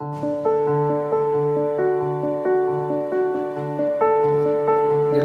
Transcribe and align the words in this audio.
El 0.00 0.06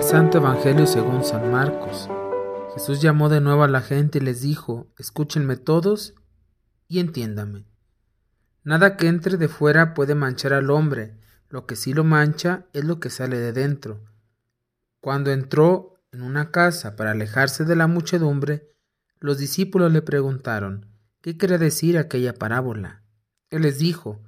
Santo 0.01 0.39
Evangelio 0.39 0.87
según 0.87 1.23
San 1.23 1.51
Marcos. 1.51 2.09
Jesús 2.73 2.99
llamó 2.99 3.29
de 3.29 3.39
nuevo 3.39 3.61
a 3.61 3.67
la 3.67 3.81
gente 3.81 4.17
y 4.17 4.21
les 4.21 4.41
dijo, 4.41 4.91
escúchenme 4.97 5.57
todos 5.57 6.15
y 6.87 6.97
entiéndame. 6.97 7.67
Nada 8.63 8.97
que 8.97 9.09
entre 9.09 9.37
de 9.37 9.47
fuera 9.47 9.93
puede 9.93 10.15
manchar 10.15 10.53
al 10.53 10.71
hombre, 10.71 11.19
lo 11.49 11.67
que 11.67 11.75
sí 11.75 11.93
lo 11.93 12.03
mancha 12.03 12.65
es 12.73 12.83
lo 12.83 12.99
que 12.99 13.11
sale 13.11 13.37
de 13.37 13.53
dentro. 13.53 14.03
Cuando 15.01 15.31
entró 15.31 16.03
en 16.11 16.23
una 16.23 16.49
casa 16.49 16.95
para 16.95 17.11
alejarse 17.11 17.63
de 17.63 17.75
la 17.75 17.85
muchedumbre, 17.85 18.71
los 19.19 19.37
discípulos 19.37 19.93
le 19.93 20.01
preguntaron, 20.01 20.87
¿qué 21.21 21.37
quería 21.37 21.59
decir 21.59 21.99
aquella 21.99 22.33
parábola? 22.33 23.03
Él 23.51 23.61
les 23.61 23.77
dijo, 23.77 24.19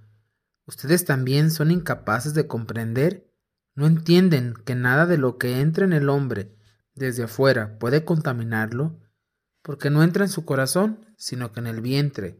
¿ustedes 0.65 1.05
también 1.05 1.51
son 1.51 1.71
incapaces 1.71 2.33
de 2.33 2.47
comprender? 2.47 3.31
¿No 3.75 3.87
entienden 3.87 4.53
que 4.65 4.75
nada 4.75 5.05
de 5.05 5.17
lo 5.17 5.37
que 5.37 5.59
entra 5.59 5.85
en 5.85 5.93
el 5.93 6.09
hombre 6.09 6.55
desde 6.93 7.23
afuera 7.23 7.77
puede 7.77 8.05
contaminarlo? 8.05 8.99
Porque 9.61 9.89
no 9.89 10.03
entra 10.03 10.25
en 10.25 10.29
su 10.29 10.45
corazón, 10.45 11.05
sino 11.17 11.51
que 11.51 11.59
en 11.59 11.67
el 11.67 11.81
vientre, 11.81 12.39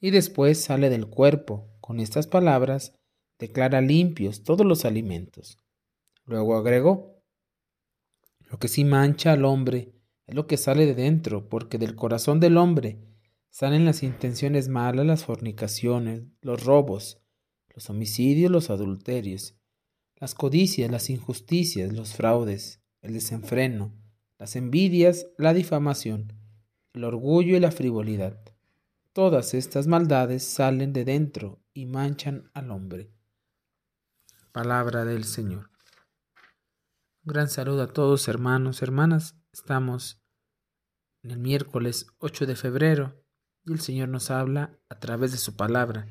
y 0.00 0.10
después 0.10 0.62
sale 0.62 0.90
del 0.90 1.06
cuerpo. 1.06 1.72
Con 1.80 2.00
estas 2.00 2.26
palabras, 2.26 2.98
declara 3.38 3.80
limpios 3.80 4.42
todos 4.42 4.66
los 4.66 4.84
alimentos. 4.84 5.58
Luego 6.24 6.56
agregó, 6.56 7.22
lo 8.50 8.58
que 8.58 8.68
sí 8.68 8.84
mancha 8.84 9.32
al 9.32 9.44
hombre 9.44 9.92
es 10.26 10.34
lo 10.34 10.46
que 10.46 10.56
sale 10.56 10.86
de 10.86 10.94
dentro, 10.94 11.48
porque 11.48 11.78
del 11.78 11.94
corazón 11.94 12.40
del 12.40 12.56
hombre 12.56 13.00
salen 13.50 13.84
las 13.84 14.02
intenciones 14.02 14.68
malas, 14.68 15.06
las 15.06 15.24
fornicaciones, 15.24 16.24
los 16.40 16.64
robos, 16.64 17.22
los 17.76 17.90
homicidios, 17.90 18.50
los 18.50 18.70
adulterios, 18.70 19.54
las 20.16 20.34
codicias, 20.34 20.90
las 20.90 21.10
injusticias, 21.10 21.92
los 21.92 22.14
fraudes, 22.14 22.80
el 23.02 23.12
desenfreno, 23.12 23.92
las 24.38 24.56
envidias, 24.56 25.26
la 25.36 25.52
difamación, 25.52 26.32
el 26.94 27.04
orgullo 27.04 27.54
y 27.54 27.60
la 27.60 27.70
frivolidad. 27.70 28.40
Todas 29.12 29.52
estas 29.52 29.86
maldades 29.86 30.42
salen 30.42 30.94
de 30.94 31.04
dentro 31.04 31.62
y 31.74 31.84
manchan 31.84 32.50
al 32.54 32.70
hombre. 32.70 33.12
Palabra 34.52 35.04
del 35.04 35.24
Señor. 35.24 35.70
Un 37.24 37.32
gran 37.34 37.50
saludo 37.50 37.82
a 37.82 37.92
todos 37.92 38.26
hermanos, 38.26 38.80
hermanas. 38.80 39.36
Estamos 39.52 40.22
en 41.22 41.30
el 41.30 41.38
miércoles 41.38 42.06
8 42.18 42.46
de 42.46 42.56
febrero 42.56 43.22
y 43.66 43.72
el 43.72 43.80
Señor 43.80 44.08
nos 44.08 44.30
habla 44.30 44.78
a 44.88 44.98
través 44.98 45.32
de 45.32 45.38
su 45.38 45.56
palabra. 45.56 46.06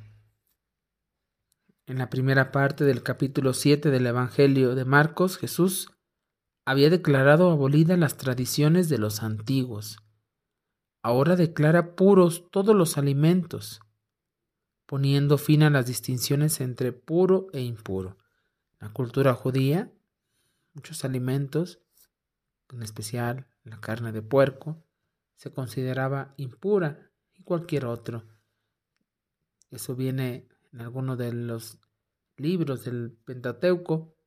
En 1.88 1.98
la 1.98 2.10
primera 2.10 2.52
parte 2.52 2.84
del 2.84 3.04
capítulo 3.04 3.54
7 3.54 3.92
del 3.92 4.08
Evangelio 4.08 4.76
de 4.76 4.86
Marcos, 4.86 5.38
Jesús 5.38 5.90
había 6.66 6.90
declarado 6.90 7.52
abolidas 7.52 8.00
las 8.00 8.18
tradiciones 8.18 8.90
de 8.90 8.98
los 8.98 9.22
antiguos. 9.22 9.98
Ahora 11.04 11.36
declara 11.36 11.96
puros 11.96 12.50
todos 12.50 12.76
los 12.76 12.98
alimentos, 12.98 13.82
poniendo 14.86 15.38
fin 15.38 15.62
a 15.64 15.70
las 15.70 15.86
distinciones 15.86 16.60
entre 16.62 16.92
puro 16.92 17.48
e 17.54 17.62
impuro 17.62 18.18
la 18.86 18.94
cultura 18.94 19.34
judía, 19.34 19.92
muchos 20.74 21.06
alimentos, 21.06 21.80
en 22.72 22.84
especial 22.84 23.48
la 23.64 23.80
carne 23.80 24.12
de 24.12 24.22
puerco, 24.22 24.84
se 25.36 25.52
consideraba 25.52 26.34
impura 26.38 27.10
y 27.34 27.44
cualquier 27.44 27.86
otro. 27.86 28.24
Eso 29.72 29.96
viene 29.96 30.48
en 30.76 30.82
alguno 30.82 31.16
de 31.16 31.32
los 31.32 31.80
libros 32.36 32.84
del 32.84 33.18
Pentateuco, 33.26 34.18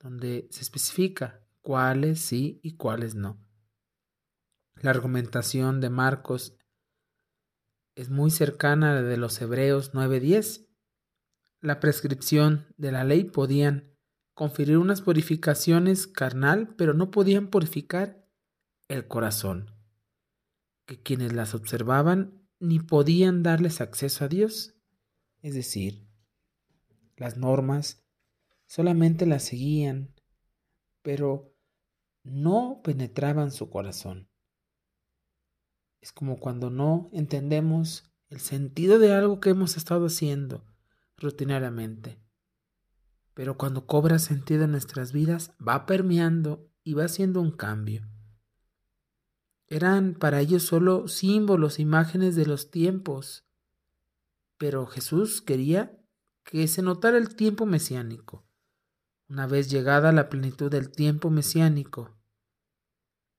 donde 0.00 0.48
se 0.50 0.62
especifica 0.62 1.46
cuáles 1.60 2.20
sí 2.20 2.58
y 2.62 2.76
cuáles 2.76 3.14
no. 3.14 3.38
La 4.80 4.90
argumentación 4.90 5.82
de 5.82 5.90
Marcos 5.90 6.56
es 7.94 8.08
muy 8.08 8.30
cercana 8.30 8.92
a 8.92 8.94
la 8.94 9.02
de 9.02 9.18
los 9.18 9.38
Hebreos 9.42 9.92
9:10 9.92 10.68
la 11.60 11.80
prescripción 11.80 12.66
de 12.76 12.92
la 12.92 13.04
ley 13.04 13.24
podían 13.24 13.92
conferir 14.32 14.78
unas 14.78 15.02
purificaciones 15.02 16.06
carnal, 16.06 16.74
pero 16.76 16.94
no 16.94 17.10
podían 17.10 17.48
purificar 17.48 18.24
el 18.88 19.06
corazón, 19.08 19.72
que 20.86 21.02
quienes 21.02 21.32
las 21.32 21.54
observaban 21.54 22.48
ni 22.60 22.78
podían 22.78 23.42
darles 23.42 23.80
acceso 23.80 24.24
a 24.24 24.28
Dios. 24.28 24.77
Es 25.42 25.54
decir, 25.54 26.08
las 27.16 27.36
normas 27.36 28.04
solamente 28.66 29.26
las 29.26 29.44
seguían, 29.44 30.14
pero 31.02 31.54
no 32.22 32.80
penetraban 32.84 33.50
su 33.50 33.70
corazón. 33.70 34.28
Es 36.00 36.12
como 36.12 36.38
cuando 36.38 36.70
no 36.70 37.08
entendemos 37.12 38.04
el 38.28 38.40
sentido 38.40 38.98
de 38.98 39.12
algo 39.12 39.40
que 39.40 39.50
hemos 39.50 39.76
estado 39.76 40.06
haciendo 40.06 40.64
rutinariamente. 41.16 42.20
Pero 43.34 43.56
cuando 43.56 43.86
cobra 43.86 44.18
sentido 44.18 44.64
en 44.64 44.72
nuestras 44.72 45.12
vidas, 45.12 45.52
va 45.66 45.86
permeando 45.86 46.70
y 46.84 46.94
va 46.94 47.04
haciendo 47.04 47.40
un 47.40 47.52
cambio. 47.52 48.08
Eran 49.66 50.14
para 50.14 50.40
ellos 50.40 50.62
solo 50.62 51.08
símbolos, 51.08 51.78
imágenes 51.78 52.36
de 52.36 52.46
los 52.46 52.70
tiempos. 52.70 53.47
Pero 54.58 54.86
Jesús 54.86 55.40
quería 55.40 55.98
que 56.44 56.66
se 56.66 56.82
notara 56.82 57.16
el 57.16 57.36
tiempo 57.36 57.64
mesiánico. 57.64 58.44
Una 59.28 59.46
vez 59.46 59.70
llegada 59.70 60.12
la 60.12 60.28
plenitud 60.28 60.70
del 60.70 60.90
tiempo 60.90 61.30
mesiánico, 61.30 62.18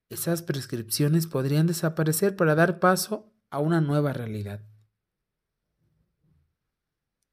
esas 0.08 0.42
prescripciones 0.42 1.26
podrían 1.26 1.66
desaparecer 1.66 2.34
para 2.34 2.54
dar 2.54 2.80
paso 2.80 3.32
a 3.50 3.58
una 3.60 3.80
nueva 3.80 4.12
realidad. 4.12 4.64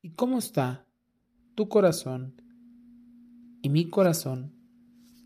¿Y 0.02 0.12
cómo 0.12 0.38
está 0.38 0.88
tu 1.56 1.70
corazón 1.70 2.42
y 3.62 3.70
mi 3.70 3.90
corazón 3.90 4.53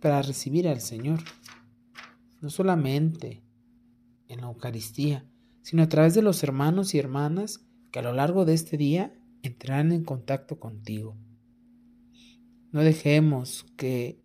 para 0.02 0.22
recibir 0.22 0.68
al 0.68 0.80
Señor? 0.80 1.20
No 2.40 2.50
solamente 2.50 3.44
en 4.28 4.42
la 4.42 4.48
Eucaristía, 4.48 5.30
sino 5.62 5.84
a 5.84 5.90
través 5.90 6.14
de 6.14 6.22
los 6.22 6.44
hermanos 6.44 6.94
y 6.94 7.00
hermanas 7.00 7.66
que 7.92 8.00
a 8.00 8.02
lo 8.02 8.14
largo 8.14 8.46
de 8.46 8.54
este 8.54 8.78
día 8.78 9.14
entrarán 9.44 9.92
en 9.92 10.04
contacto 10.04 10.60
contigo. 10.60 11.16
No 12.72 12.82
dejemos 12.82 13.66
que 13.76 14.22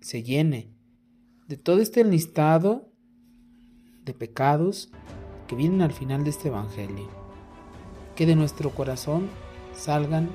se 0.00 0.22
llene 0.22 0.70
de 1.48 1.56
todo 1.56 1.80
este 1.80 2.04
listado 2.04 2.92
de 4.04 4.14
pecados 4.14 4.90
que 5.46 5.56
vienen 5.56 5.82
al 5.82 5.92
final 5.92 6.24
de 6.24 6.30
este 6.30 6.48
Evangelio. 6.48 7.08
Que 8.14 8.26
de 8.26 8.36
nuestro 8.36 8.70
corazón 8.70 9.28
salgan 9.74 10.28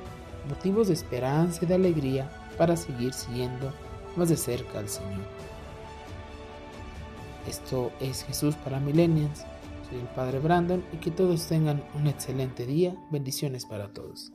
motivos 0.49 0.87
de 0.87 0.93
esperanza 0.93 1.63
y 1.63 1.67
de 1.67 1.75
alegría 1.75 2.31
para 2.57 2.75
seguir 2.75 3.13
siguiendo 3.13 3.71
más 4.15 4.29
de 4.29 4.37
cerca 4.37 4.79
al 4.79 4.89
Señor. 4.89 5.25
Esto 7.47 7.91
es 8.01 8.23
Jesús 8.23 8.55
para 8.55 8.79
Millennials. 8.79 9.45
Soy 9.89 9.99
el 9.99 10.07
Padre 10.07 10.39
Brandon 10.39 10.83
y 10.91 10.97
que 10.97 11.11
todos 11.11 11.47
tengan 11.47 11.83
un 11.95 12.07
excelente 12.07 12.65
día. 12.65 12.95
Bendiciones 13.09 13.65
para 13.65 13.93
todos. 13.93 14.31